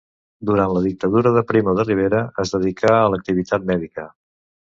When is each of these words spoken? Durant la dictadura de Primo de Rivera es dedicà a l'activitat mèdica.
Durant 0.49 0.71
la 0.77 0.81
dictadura 0.85 1.33
de 1.35 1.43
Primo 1.51 1.75
de 1.79 1.85
Rivera 1.89 2.23
es 2.45 2.53
dedicà 2.55 2.93
a 3.03 3.13
l'activitat 3.17 3.67
mèdica. 3.73 4.07